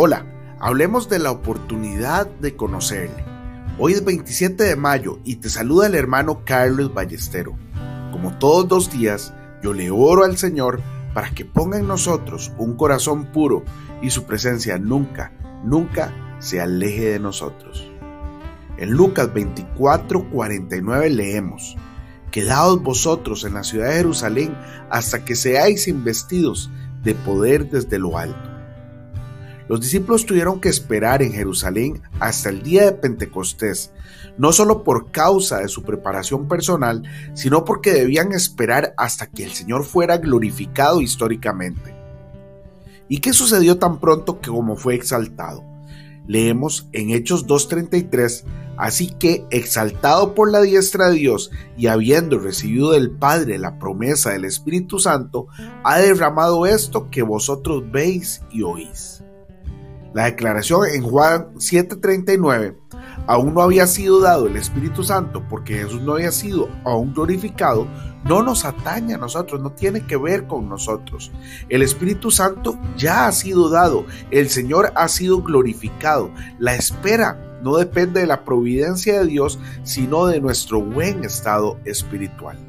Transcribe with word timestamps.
Hola, 0.00 0.24
hablemos 0.60 1.08
de 1.08 1.18
la 1.18 1.32
oportunidad 1.32 2.28
de 2.28 2.54
conocerle. 2.54 3.24
Hoy 3.80 3.94
es 3.94 4.04
27 4.04 4.62
de 4.62 4.76
mayo 4.76 5.18
y 5.24 5.34
te 5.40 5.50
saluda 5.50 5.88
el 5.88 5.96
hermano 5.96 6.42
Carlos 6.44 6.94
Ballestero. 6.94 7.56
Como 8.12 8.38
todos 8.38 8.70
los 8.70 8.92
días, 8.92 9.34
yo 9.60 9.72
le 9.72 9.90
oro 9.90 10.22
al 10.22 10.36
Señor 10.36 10.80
para 11.14 11.30
que 11.32 11.44
ponga 11.44 11.80
en 11.80 11.88
nosotros 11.88 12.52
un 12.58 12.76
corazón 12.76 13.32
puro 13.32 13.64
y 14.00 14.10
su 14.10 14.22
presencia 14.22 14.78
nunca, 14.78 15.32
nunca 15.64 16.14
se 16.38 16.60
aleje 16.60 17.06
de 17.06 17.18
nosotros. 17.18 17.90
En 18.76 18.92
Lucas 18.92 19.34
24, 19.34 20.30
49 20.30 21.10
leemos, 21.10 21.76
Quedaos 22.30 22.80
vosotros 22.84 23.42
en 23.42 23.54
la 23.54 23.64
ciudad 23.64 23.88
de 23.88 23.94
Jerusalén 23.94 24.56
hasta 24.90 25.24
que 25.24 25.34
seáis 25.34 25.88
investidos 25.88 26.70
de 27.02 27.16
poder 27.16 27.68
desde 27.68 27.98
lo 27.98 28.16
alto. 28.16 28.47
Los 29.68 29.80
discípulos 29.80 30.24
tuvieron 30.24 30.60
que 30.60 30.70
esperar 30.70 31.22
en 31.22 31.32
Jerusalén 31.32 32.00
hasta 32.20 32.48
el 32.48 32.62
día 32.62 32.86
de 32.86 32.92
Pentecostés, 32.92 33.92
no 34.38 34.52
solo 34.52 34.82
por 34.82 35.10
causa 35.10 35.58
de 35.58 35.68
su 35.68 35.82
preparación 35.82 36.48
personal, 36.48 37.02
sino 37.34 37.66
porque 37.66 37.92
debían 37.92 38.32
esperar 38.32 38.94
hasta 38.96 39.26
que 39.26 39.44
el 39.44 39.52
Señor 39.52 39.84
fuera 39.84 40.16
glorificado 40.16 41.02
históricamente. 41.02 41.94
¿Y 43.08 43.18
qué 43.18 43.34
sucedió 43.34 43.78
tan 43.78 44.00
pronto 44.00 44.40
que 44.40 44.50
como 44.50 44.76
fue 44.76 44.94
exaltado? 44.94 45.64
Leemos 46.26 46.88
en 46.92 47.10
Hechos 47.10 47.46
2.33, 47.46 48.44
así 48.76 49.08
que 49.08 49.44
exaltado 49.50 50.34
por 50.34 50.50
la 50.50 50.60
diestra 50.62 51.08
de 51.08 51.16
Dios 51.16 51.50
y 51.76 51.88
habiendo 51.88 52.38
recibido 52.38 52.92
del 52.92 53.10
Padre 53.10 53.58
la 53.58 53.78
promesa 53.78 54.30
del 54.30 54.44
Espíritu 54.44 54.98
Santo, 54.98 55.48
ha 55.84 55.98
derramado 55.98 56.64
esto 56.66 57.10
que 57.10 57.22
vosotros 57.22 57.82
veis 57.90 58.42
y 58.50 58.62
oís. 58.62 59.22
La 60.14 60.24
declaración 60.24 60.88
en 60.92 61.02
Juan 61.02 61.48
7:39 61.58 62.76
aún 63.26 63.54
no 63.54 63.62
había 63.62 63.86
sido 63.86 64.20
dado 64.20 64.46
el 64.46 64.56
Espíritu 64.56 65.04
Santo 65.04 65.44
porque 65.48 65.74
Jesús 65.74 66.00
no 66.00 66.14
había 66.14 66.32
sido 66.32 66.68
aún 66.84 67.12
glorificado, 67.12 67.86
no 68.24 68.42
nos 68.42 68.64
atañe 68.64 69.14
a 69.14 69.18
nosotros, 69.18 69.60
no 69.60 69.72
tiene 69.72 70.06
que 70.06 70.16
ver 70.16 70.46
con 70.46 70.68
nosotros. 70.68 71.30
El 71.68 71.82
Espíritu 71.82 72.30
Santo 72.30 72.78
ya 72.96 73.26
ha 73.26 73.32
sido 73.32 73.68
dado, 73.68 74.06
el 74.30 74.48
Señor 74.48 74.92
ha 74.94 75.08
sido 75.08 75.42
glorificado. 75.42 76.30
La 76.58 76.74
espera 76.74 77.58
no 77.62 77.76
depende 77.76 78.20
de 78.20 78.26
la 78.26 78.44
providencia 78.44 79.20
de 79.20 79.26
Dios, 79.26 79.58
sino 79.82 80.26
de 80.26 80.40
nuestro 80.40 80.80
buen 80.80 81.24
estado 81.24 81.78
espiritual. 81.84 82.67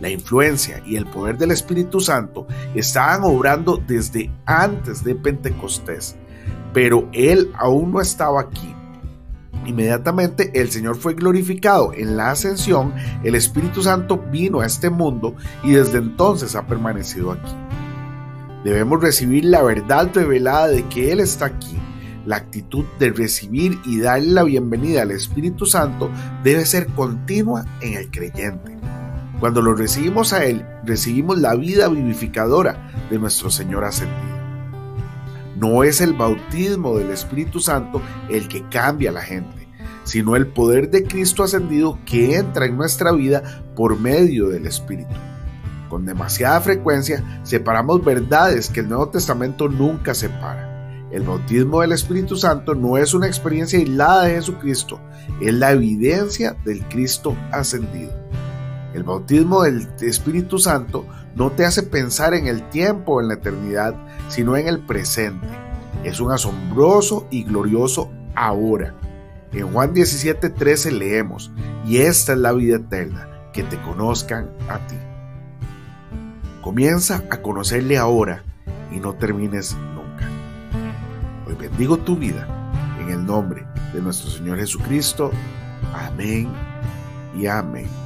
La 0.00 0.10
influencia 0.10 0.82
y 0.84 0.96
el 0.96 1.06
poder 1.06 1.38
del 1.38 1.52
Espíritu 1.52 2.00
Santo 2.00 2.46
estaban 2.74 3.24
obrando 3.24 3.82
desde 3.86 4.30
antes 4.44 5.02
de 5.02 5.14
Pentecostés 5.14 6.16
pero 6.76 7.08
él 7.14 7.52
aún 7.58 7.90
no 7.90 8.02
estaba 8.02 8.38
aquí. 8.38 8.74
Inmediatamente 9.64 10.50
el 10.60 10.70
Señor 10.70 10.96
fue 10.98 11.14
glorificado 11.14 11.94
en 11.94 12.18
la 12.18 12.32
ascensión, 12.32 12.92
el 13.24 13.34
Espíritu 13.34 13.82
Santo 13.82 14.22
vino 14.30 14.60
a 14.60 14.66
este 14.66 14.90
mundo 14.90 15.34
y 15.64 15.72
desde 15.72 15.96
entonces 15.96 16.54
ha 16.54 16.66
permanecido 16.66 17.32
aquí. 17.32 17.54
Debemos 18.62 19.00
recibir 19.00 19.46
la 19.46 19.62
verdad 19.62 20.10
revelada 20.12 20.68
de 20.68 20.84
que 20.88 21.12
Él 21.12 21.20
está 21.20 21.46
aquí. 21.46 21.78
La 22.26 22.36
actitud 22.36 22.84
de 22.98 23.08
recibir 23.08 23.78
y 23.86 24.00
darle 24.00 24.32
la 24.32 24.42
bienvenida 24.42 25.00
al 25.00 25.12
Espíritu 25.12 25.64
Santo 25.64 26.10
debe 26.44 26.66
ser 26.66 26.88
continua 26.88 27.64
en 27.80 27.94
el 27.94 28.10
creyente. 28.10 28.76
Cuando 29.40 29.60
lo 29.60 29.74
recibimos 29.74 30.32
a 30.32 30.44
Él, 30.44 30.64
recibimos 30.84 31.38
la 31.38 31.54
vida 31.54 31.88
vivificadora 31.88 32.90
de 33.10 33.18
nuestro 33.18 33.50
Señor 33.50 33.84
ascendido. 33.84 34.36
No 35.56 35.84
es 35.84 36.00
el 36.00 36.14
bautismo 36.14 36.98
del 36.98 37.10
Espíritu 37.10 37.60
Santo 37.60 38.00
el 38.30 38.48
que 38.48 38.66
cambia 38.68 39.10
a 39.10 39.14
la 39.14 39.22
gente, 39.22 39.68
sino 40.04 40.36
el 40.36 40.46
poder 40.46 40.90
de 40.90 41.04
Cristo 41.04 41.42
ascendido 41.42 41.98
que 42.06 42.36
entra 42.36 42.66
en 42.66 42.76
nuestra 42.76 43.12
vida 43.12 43.62
por 43.74 44.00
medio 44.00 44.48
del 44.48 44.66
Espíritu. 44.66 45.14
Con 45.90 46.06
demasiada 46.06 46.60
frecuencia 46.60 47.40
separamos 47.42 48.04
verdades 48.04 48.70
que 48.70 48.80
el 48.80 48.88
Nuevo 48.88 49.10
Testamento 49.10 49.68
nunca 49.68 50.14
separa. 50.14 51.08
El 51.10 51.22
bautismo 51.22 51.82
del 51.82 51.92
Espíritu 51.92 52.36
Santo 52.36 52.74
no 52.74 52.96
es 52.96 53.14
una 53.14 53.26
experiencia 53.26 53.78
aislada 53.78 54.24
de 54.24 54.34
Jesucristo, 54.34 55.00
es 55.40 55.54
la 55.54 55.72
evidencia 55.72 56.56
del 56.64 56.82
Cristo 56.88 57.36
ascendido. 57.52 58.12
El 58.96 59.02
bautismo 59.02 59.62
del 59.62 59.86
Espíritu 60.00 60.58
Santo 60.58 61.04
no 61.34 61.52
te 61.52 61.66
hace 61.66 61.82
pensar 61.82 62.32
en 62.32 62.46
el 62.46 62.66
tiempo 62.70 63.12
o 63.12 63.20
en 63.20 63.28
la 63.28 63.34
eternidad, 63.34 63.94
sino 64.30 64.56
en 64.56 64.68
el 64.68 64.78
presente. 64.86 65.46
Es 66.02 66.18
un 66.18 66.32
asombroso 66.32 67.26
y 67.30 67.44
glorioso 67.44 68.10
ahora. 68.34 68.94
En 69.52 69.70
Juan 69.70 69.92
17:13 69.92 70.92
leemos, 70.92 71.52
y 71.84 71.98
esta 71.98 72.32
es 72.32 72.38
la 72.38 72.54
vida 72.54 72.76
eterna, 72.76 73.28
que 73.52 73.64
te 73.64 73.78
conozcan 73.82 74.48
a 74.70 74.78
ti. 74.86 74.96
Comienza 76.62 77.22
a 77.30 77.42
conocerle 77.42 77.98
ahora 77.98 78.44
y 78.90 78.98
no 78.98 79.12
termines 79.12 79.76
nunca. 79.94 80.26
Hoy 81.46 81.54
bendigo 81.54 81.98
tu 81.98 82.16
vida 82.16 82.48
en 82.98 83.10
el 83.10 83.26
nombre 83.26 83.66
de 83.92 84.00
nuestro 84.00 84.30
Señor 84.30 84.56
Jesucristo. 84.56 85.32
Amén 85.92 86.48
y 87.38 87.46
amén. 87.46 88.05